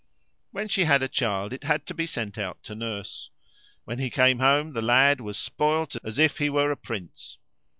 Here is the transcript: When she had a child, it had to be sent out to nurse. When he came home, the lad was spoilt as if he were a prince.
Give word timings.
When 0.49 0.67
she 0.67 0.85
had 0.85 1.03
a 1.03 1.07
child, 1.07 1.53
it 1.53 1.63
had 1.63 1.85
to 1.85 1.93
be 1.93 2.07
sent 2.07 2.39
out 2.39 2.63
to 2.63 2.73
nurse. 2.73 3.29
When 3.83 3.99
he 3.99 4.09
came 4.09 4.39
home, 4.39 4.73
the 4.73 4.81
lad 4.81 5.21
was 5.21 5.37
spoilt 5.37 5.95
as 6.03 6.17
if 6.17 6.39
he 6.39 6.49
were 6.49 6.71
a 6.71 6.75
prince. 6.75 7.37